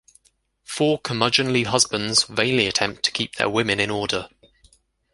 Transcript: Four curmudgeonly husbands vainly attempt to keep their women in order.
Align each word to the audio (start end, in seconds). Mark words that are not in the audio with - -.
Four 0.65 0.99
curmudgeonly 0.99 1.63
husbands 1.67 2.23
vainly 2.23 2.65
attempt 2.65 3.03
to 3.03 3.11
keep 3.11 3.35
their 3.35 3.51
women 3.51 3.79
in 3.79 3.91
order. 3.91 4.29